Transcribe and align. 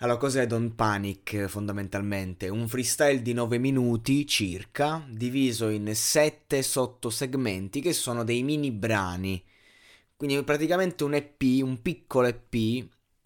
Allora, 0.00 0.18
cos'è 0.18 0.46
Don't 0.46 0.74
Panic 0.74 1.46
fondamentalmente? 1.46 2.50
Un 2.50 2.68
freestyle 2.68 3.22
di 3.22 3.32
9 3.32 3.56
minuti 3.56 4.26
circa, 4.26 5.02
diviso 5.08 5.70
in 5.70 5.94
7 5.94 6.62
sottosegmenti 6.62 7.80
che 7.80 7.94
sono 7.94 8.22
dei 8.22 8.42
mini 8.42 8.70
brani. 8.72 9.42
Quindi 10.14 10.42
praticamente 10.44 11.02
un 11.02 11.14
EP, 11.14 11.40
un 11.62 11.80
piccolo 11.80 12.26
EP, 12.26 12.54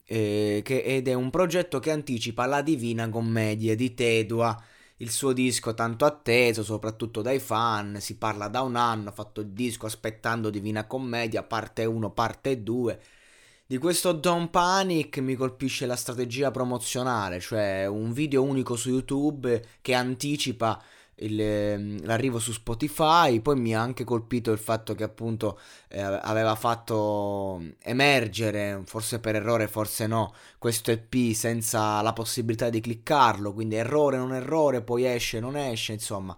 eh, 0.05 0.61
che, 0.65 0.83
ed 0.85 1.09
è 1.09 1.15
un 1.15 1.31
progetto 1.31 1.81
che 1.81 1.91
anticipa 1.91 2.47
la 2.47 2.63
Divina 2.63 3.09
Commedia 3.09 3.75
di 3.75 3.93
Tedua, 3.93 4.57
il 4.99 5.11
suo 5.11 5.33
disco 5.33 5.75
tanto 5.75 6.05
atteso, 6.05 6.63
soprattutto 6.63 7.21
dai 7.21 7.41
fan, 7.41 8.01
si 8.01 8.17
parla 8.17 8.47
da 8.47 8.63
un 8.63 8.77
anno, 8.77 9.09
ha 9.09 9.13
fatto 9.13 9.41
il 9.41 9.49
disco 9.49 9.87
aspettando 9.87 10.51
Divina 10.51 10.87
Commedia, 10.87 11.43
parte 11.43 11.85
1, 11.85 12.11
parte 12.13 12.63
2 12.63 13.01
di 13.71 13.79
questo 13.79 14.11
Don't 14.11 14.51
Panic 14.51 15.19
mi 15.19 15.37
colpisce 15.37 15.87
la 15.87 15.95
strategia 15.95 16.51
promozionale, 16.51 17.39
cioè 17.39 17.87
un 17.87 18.13
video 18.13 18.43
unico 18.43 18.75
su 18.75 18.89
YouTube 18.89 19.63
che 19.81 19.95
anticipa 19.95 20.83
il, 21.19 21.41
ehm, 21.41 22.05
l'arrivo 22.05 22.41
su 22.41 22.51
Spotify. 22.51 23.39
Poi 23.39 23.55
mi 23.61 23.73
ha 23.73 23.81
anche 23.81 24.03
colpito 24.03 24.51
il 24.51 24.59
fatto 24.59 24.97
che 24.97 25.05
appunto 25.05 25.61
eh, 25.87 26.01
aveva 26.01 26.57
fatto 26.57 27.63
emergere, 27.83 28.83
forse 28.87 29.21
per 29.21 29.37
errore, 29.37 29.69
forse 29.69 30.09
no, 30.09 30.35
questo 30.59 30.91
EP 30.91 31.33
senza 31.33 32.03
la 32.03 32.13
possibilità 32.13 32.71
di 32.71 32.81
cliccarlo. 32.81 33.53
Quindi 33.53 33.77
errore, 33.77 34.17
non 34.17 34.35
errore, 34.35 34.83
poi 34.83 35.05
esce, 35.05 35.39
non 35.39 35.57
esce, 35.57 35.93
insomma. 35.93 36.37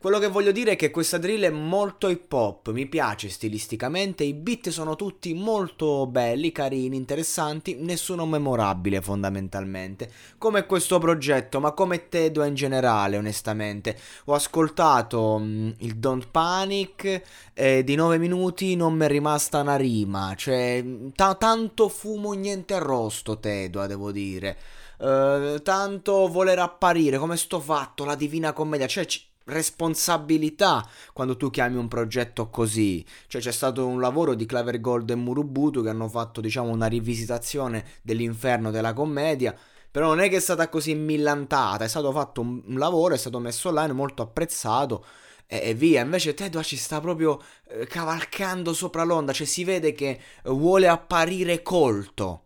Quello 0.00 0.20
che 0.20 0.28
voglio 0.28 0.52
dire 0.52 0.72
è 0.72 0.76
che 0.76 0.92
questa 0.92 1.18
drill 1.18 1.42
è 1.42 1.50
molto 1.50 2.08
hip 2.08 2.32
hop, 2.32 2.70
mi 2.70 2.86
piace 2.86 3.28
stilisticamente, 3.28 4.22
i 4.22 4.32
beat 4.32 4.68
sono 4.68 4.94
tutti 4.94 5.34
molto 5.34 6.06
belli, 6.06 6.52
carini, 6.52 6.94
interessanti, 6.94 7.74
nessuno 7.80 8.24
memorabile 8.24 9.02
fondamentalmente, 9.02 10.08
come 10.38 10.66
questo 10.66 11.00
progetto, 11.00 11.58
ma 11.58 11.72
come 11.72 12.08
Tedo 12.08 12.44
in 12.44 12.54
generale 12.54 13.16
onestamente. 13.16 13.98
Ho 14.26 14.34
ascoltato 14.34 15.36
mh, 15.36 15.44
mm, 15.44 15.70
il 15.78 15.96
Don't 15.96 16.28
Panic 16.30 17.22
e 17.52 17.82
di 17.82 17.96
9 17.96 18.18
minuti 18.18 18.76
non 18.76 18.94
mi 18.94 19.04
è 19.04 19.08
rimasta 19.08 19.62
una 19.62 19.74
rima, 19.74 20.32
cioè 20.36 20.80
t- 21.12 21.38
tanto 21.38 21.88
fumo 21.88 22.34
niente 22.34 22.74
arrosto 22.74 23.40
Tedo, 23.40 23.84
devo 23.88 24.12
dire. 24.12 24.56
Uh, 24.98 25.60
tanto 25.62 26.28
voler 26.28 26.58
apparire 26.60 27.18
come 27.18 27.36
sto 27.36 27.58
fatto, 27.58 28.04
la 28.04 28.14
divina 28.14 28.52
commedia, 28.52 28.86
cioè 28.86 29.04
c- 29.04 29.27
responsabilità 29.48 30.86
quando 31.12 31.36
tu 31.36 31.50
chiami 31.50 31.76
un 31.76 31.88
progetto 31.88 32.48
così. 32.50 33.04
Cioè 33.26 33.40
c'è 33.40 33.52
stato 33.52 33.86
un 33.86 34.00
lavoro 34.00 34.34
di 34.34 34.46
Claver 34.46 34.80
Gold 34.80 35.10
e 35.10 35.14
Murubutu 35.14 35.82
che 35.82 35.88
hanno 35.88 36.08
fatto 36.08 36.40
diciamo 36.40 36.70
una 36.70 36.86
rivisitazione 36.86 37.84
dell'inferno 38.02 38.70
della 38.70 38.92
commedia. 38.92 39.56
Però 39.90 40.08
non 40.08 40.20
è 40.20 40.28
che 40.28 40.36
è 40.36 40.40
stata 40.40 40.68
così 40.68 40.94
millantata, 40.94 41.84
è 41.84 41.88
stato 41.88 42.12
fatto 42.12 42.42
un, 42.42 42.62
un 42.66 42.78
lavoro, 42.78 43.14
è 43.14 43.18
stato 43.18 43.38
messo 43.38 43.68
online 43.68 43.94
molto 43.94 44.22
apprezzato 44.22 45.04
e, 45.46 45.74
via. 45.74 46.02
Invece 46.02 46.34
Tedua 46.34 46.62
ci 46.62 46.76
sta 46.76 47.00
proprio 47.00 47.40
eh, 47.68 47.86
cavalcando 47.86 48.74
sopra 48.74 49.02
l'onda, 49.02 49.32
cioè 49.32 49.46
si 49.46 49.64
vede 49.64 49.92
che 49.92 50.20
vuole 50.44 50.88
apparire 50.88 51.62
colto. 51.62 52.44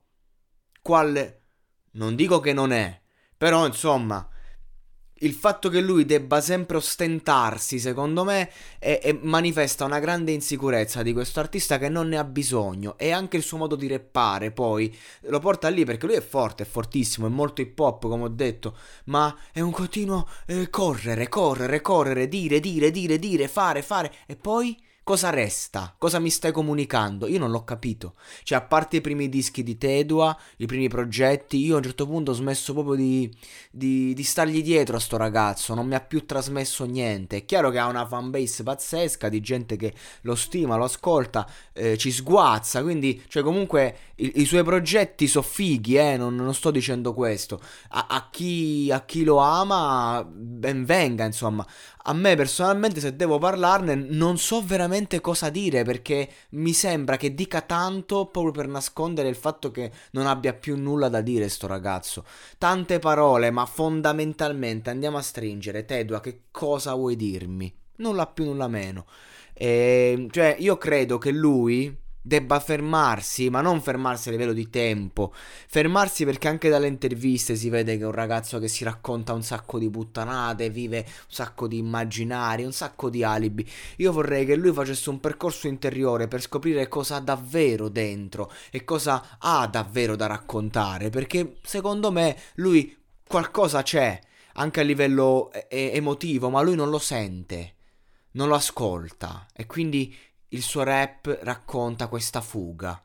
Qual... 0.80 1.40
Non 1.94 2.14
dico 2.14 2.40
che 2.40 2.54
non 2.54 2.72
è, 2.72 3.02
però 3.36 3.66
insomma 3.66 4.26
il 5.22 5.34
fatto 5.34 5.68
che 5.68 5.80
lui 5.80 6.04
debba 6.04 6.40
sempre 6.40 6.76
ostentarsi, 6.76 7.78
secondo 7.78 8.24
me, 8.24 8.50
è, 8.78 9.00
è, 9.02 9.18
manifesta 9.22 9.84
una 9.84 9.98
grande 9.98 10.32
insicurezza 10.32 11.02
di 11.02 11.12
questo 11.12 11.40
artista 11.40 11.78
che 11.78 11.88
non 11.88 12.08
ne 12.08 12.18
ha 12.18 12.24
bisogno. 12.24 12.96
E 12.98 13.10
anche 13.10 13.36
il 13.36 13.42
suo 13.42 13.58
modo 13.58 13.76
di 13.76 13.86
reppare, 13.86 14.50
poi, 14.50 14.94
lo 15.22 15.38
porta 15.38 15.68
lì 15.68 15.84
perché 15.84 16.06
lui 16.06 16.16
è 16.16 16.22
forte, 16.22 16.64
è 16.64 16.66
fortissimo, 16.66 17.26
è 17.26 17.30
molto 17.30 17.60
hip 17.60 17.78
hop, 17.78 18.08
come 18.08 18.24
ho 18.24 18.28
detto. 18.28 18.76
Ma 19.04 19.34
è 19.52 19.60
un 19.60 19.70
continuo 19.70 20.28
eh, 20.46 20.68
correre, 20.70 21.28
correre, 21.28 21.80
correre, 21.80 22.28
dire, 22.28 22.60
dire, 22.60 22.90
dire, 22.90 23.18
dire, 23.18 23.48
fare, 23.48 23.82
fare. 23.82 24.12
E 24.26 24.36
poi 24.36 24.76
Cosa 25.04 25.30
resta? 25.30 25.96
Cosa 25.98 26.20
mi 26.20 26.30
stai 26.30 26.52
comunicando? 26.52 27.26
Io 27.26 27.40
non 27.40 27.50
l'ho 27.50 27.64
capito. 27.64 28.14
Cioè, 28.44 28.58
a 28.58 28.62
parte 28.62 28.98
i 28.98 29.00
primi 29.00 29.28
dischi 29.28 29.64
di 29.64 29.76
Tedua, 29.76 30.38
i 30.58 30.66
primi 30.66 30.86
progetti, 30.86 31.56
io 31.56 31.74
a 31.74 31.78
un 31.78 31.82
certo 31.82 32.06
punto 32.06 32.30
ho 32.30 32.34
smesso 32.34 32.72
proprio 32.72 32.94
di, 32.94 33.28
di, 33.72 34.14
di 34.14 34.22
stargli 34.22 34.62
dietro 34.62 34.94
a 34.94 35.00
sto 35.00 35.16
ragazzo. 35.16 35.74
Non 35.74 35.88
mi 35.88 35.96
ha 35.96 36.00
più 36.00 36.24
trasmesso 36.24 36.84
niente. 36.84 37.38
È 37.38 37.44
chiaro 37.44 37.70
che 37.70 37.78
ha 37.78 37.88
una 37.88 38.06
fanbase 38.06 38.62
pazzesca 38.62 39.28
di 39.28 39.40
gente 39.40 39.74
che 39.74 39.92
lo 40.20 40.36
stima, 40.36 40.76
lo 40.76 40.84
ascolta, 40.84 41.50
eh, 41.72 41.98
ci 41.98 42.12
sguazza. 42.12 42.80
Quindi, 42.80 43.24
cioè, 43.26 43.42
comunque, 43.42 43.96
i, 44.18 44.34
i 44.36 44.44
suoi 44.44 44.62
progetti 44.62 45.26
sono 45.26 45.44
fighi, 45.44 45.96
eh. 45.96 46.16
Non, 46.16 46.36
non 46.36 46.54
sto 46.54 46.70
dicendo 46.70 47.12
questo. 47.12 47.60
A, 47.88 48.06
a, 48.08 48.28
chi, 48.30 48.88
a 48.92 49.04
chi 49.04 49.24
lo 49.24 49.38
ama, 49.38 50.24
ben 50.24 50.84
venga, 50.84 51.24
insomma. 51.24 51.66
A 52.04 52.12
me 52.14 52.36
personalmente, 52.36 53.00
se 53.00 53.16
devo 53.16 53.38
parlarne, 53.38 53.94
non 53.94 54.38
so 54.38 54.60
veramente 54.62 54.90
cosa 55.20 55.50
dire 55.50 55.84
perché 55.84 56.28
mi 56.50 56.72
sembra 56.72 57.16
che 57.16 57.34
dica 57.34 57.60
tanto 57.62 58.26
proprio 58.26 58.52
per 58.52 58.66
nascondere 58.68 59.28
il 59.28 59.34
fatto 59.34 59.70
che 59.70 59.90
non 60.12 60.26
abbia 60.26 60.52
più 60.54 60.76
nulla 60.76 61.08
da 61.08 61.20
dire 61.20 61.48
sto 61.48 61.66
ragazzo. 61.66 62.24
Tante 62.58 62.98
parole, 62.98 63.50
ma 63.50 63.64
fondamentalmente 63.66 64.90
andiamo 64.90 65.18
a 65.18 65.22
stringere. 65.22 65.84
Tedua, 65.84 66.20
che 66.20 66.42
cosa 66.50 66.94
vuoi 66.94 67.16
dirmi? 67.16 67.72
Nulla 67.96 68.26
più, 68.26 68.44
nulla 68.44 68.68
meno. 68.68 69.06
E, 69.54 70.14
ehm, 70.16 70.30
cioè, 70.30 70.56
io 70.58 70.76
credo 70.78 71.18
che 71.18 71.30
lui 71.30 71.94
debba 72.22 72.60
fermarsi, 72.60 73.50
ma 73.50 73.60
non 73.60 73.82
fermarsi 73.82 74.28
a 74.28 74.30
livello 74.30 74.52
di 74.52 74.70
tempo, 74.70 75.34
fermarsi 75.34 76.24
perché 76.24 76.46
anche 76.46 76.68
dalle 76.68 76.86
interviste 76.86 77.56
si 77.56 77.68
vede 77.68 77.96
che 77.96 78.04
è 78.04 78.06
un 78.06 78.12
ragazzo 78.12 78.60
che 78.60 78.68
si 78.68 78.84
racconta 78.84 79.32
un 79.32 79.42
sacco 79.42 79.78
di 79.78 79.90
puttanate, 79.90 80.70
vive 80.70 80.98
un 80.98 81.24
sacco 81.26 81.66
di 81.66 81.78
immaginari, 81.78 82.64
un 82.64 82.72
sacco 82.72 83.10
di 83.10 83.24
alibi. 83.24 83.68
Io 83.96 84.12
vorrei 84.12 84.46
che 84.46 84.54
lui 84.54 84.72
facesse 84.72 85.10
un 85.10 85.18
percorso 85.18 85.66
interiore 85.66 86.28
per 86.28 86.40
scoprire 86.40 86.88
cosa 86.88 87.16
ha 87.16 87.20
davvero 87.20 87.88
dentro 87.88 88.52
e 88.70 88.84
cosa 88.84 89.36
ha 89.38 89.66
davvero 89.66 90.14
da 90.14 90.26
raccontare, 90.26 91.10
perché 91.10 91.56
secondo 91.62 92.12
me 92.12 92.36
lui 92.54 92.96
qualcosa 93.26 93.82
c'è, 93.82 94.18
anche 94.54 94.80
a 94.80 94.84
livello 94.84 95.50
e- 95.68 95.90
emotivo, 95.94 96.50
ma 96.50 96.60
lui 96.60 96.76
non 96.76 96.90
lo 96.90 96.98
sente, 96.98 97.74
non 98.32 98.48
lo 98.48 98.54
ascolta 98.54 99.46
e 99.54 99.66
quindi 99.66 100.14
il 100.52 100.62
suo 100.62 100.82
rap 100.82 101.38
racconta 101.42 102.08
questa 102.08 102.40
fuga. 102.40 103.02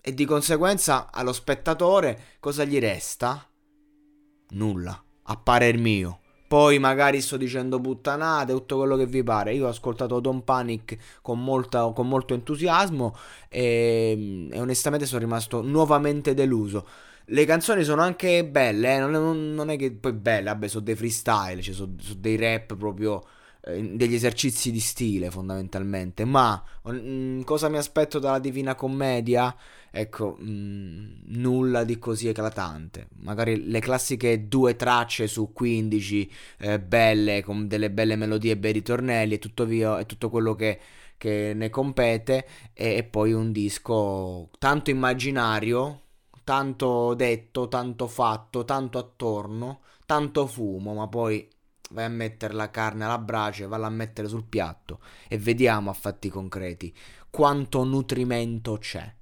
E 0.00 0.14
di 0.14 0.24
conseguenza 0.24 1.10
allo 1.12 1.32
spettatore 1.32 2.36
cosa 2.40 2.64
gli 2.64 2.78
resta? 2.78 3.48
Nulla, 4.50 5.04
a 5.24 5.36
parer 5.36 5.78
mio. 5.78 6.20
Poi 6.48 6.78
magari 6.78 7.20
sto 7.20 7.36
dicendo 7.36 7.80
puttanate, 7.80 8.52
tutto 8.52 8.76
quello 8.76 8.96
che 8.96 9.06
vi 9.06 9.22
pare. 9.24 9.54
Io 9.54 9.66
ho 9.66 9.68
ascoltato 9.68 10.20
Don 10.20 10.44
Panic 10.44 10.96
con, 11.22 11.42
molta, 11.42 11.90
con 11.92 12.08
molto 12.08 12.34
entusiasmo 12.34 13.16
e, 13.48 14.48
e, 14.52 14.60
onestamente 14.60 15.06
sono 15.06 15.20
rimasto 15.20 15.60
nuovamente 15.62 16.34
deluso. 16.34 16.86
Le 17.26 17.44
canzoni 17.44 17.82
sono 17.82 18.02
anche 18.02 18.44
belle, 18.44 18.94
eh? 18.94 18.98
non, 19.00 19.14
è, 19.14 19.18
non, 19.18 19.70
è, 19.70 19.76
che 19.76 19.90
poi 19.92 20.12
belle, 20.12 20.44
vabbè, 20.50 20.68
sono 20.68 20.84
dei 20.84 20.94
freestyle, 20.94 21.60
cioè 21.60 21.74
sono, 21.74 21.94
sono 21.98 22.20
dei 22.20 22.36
rap 22.36 22.76
proprio 22.76 23.24
degli 23.66 24.14
esercizi 24.14 24.70
di 24.70 24.78
stile 24.78 25.28
fondamentalmente, 25.30 26.24
ma 26.24 26.62
mh, 26.84 26.90
mm, 26.92 27.40
cosa 27.42 27.68
mi 27.68 27.78
aspetto 27.78 28.20
dalla 28.20 28.38
Divina 28.38 28.76
Commedia? 28.76 29.54
Ecco, 29.90 30.36
mh, 30.38 30.48
mm, 30.48 31.12
nulla 31.38 31.82
di 31.82 31.98
così 31.98 32.28
eclatante. 32.28 33.08
Magari 33.22 33.68
le 33.68 33.80
classiche 33.80 34.46
due 34.46 34.76
tracce 34.76 35.26
su 35.26 35.52
15 35.52 36.30
eh, 36.58 36.80
belle, 36.80 37.42
con 37.42 37.66
delle 37.66 37.90
belle 37.90 38.14
melodie 38.14 38.52
e 38.52 38.56
bei 38.56 38.72
ritornelli 38.72 39.34
e 39.34 39.38
tutto, 39.40 39.64
via, 39.64 39.98
e 39.98 40.06
tutto 40.06 40.30
quello 40.30 40.54
che, 40.54 40.78
che 41.16 41.52
ne 41.54 41.68
compete, 41.68 42.46
e, 42.72 42.96
e 42.96 43.02
poi 43.04 43.32
un 43.32 43.50
disco 43.50 44.50
tanto 44.58 44.90
immaginario, 44.90 46.02
tanto 46.44 47.14
detto, 47.14 47.66
tanto 47.68 48.06
fatto, 48.06 48.64
tanto 48.64 48.98
attorno, 48.98 49.80
tanto 50.06 50.46
fumo, 50.46 50.94
ma 50.94 51.08
poi 51.08 51.48
vai 51.90 52.04
a 52.04 52.08
mettere 52.08 52.54
la 52.54 52.70
carne 52.70 53.04
alla 53.04 53.18
brace, 53.18 53.66
valla 53.66 53.86
a 53.86 53.90
mettere 53.90 54.28
sul 54.28 54.44
piatto 54.44 55.00
e 55.28 55.38
vediamo 55.38 55.90
a 55.90 55.94
fatti 55.94 56.28
concreti 56.28 56.94
quanto 57.30 57.84
nutrimento 57.84 58.78
c'è. 58.78 59.15